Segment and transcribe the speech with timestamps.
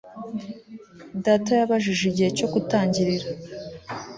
[1.25, 3.27] Data yabajije igihe cyo gutangirira